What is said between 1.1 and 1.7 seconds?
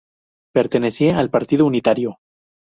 al partido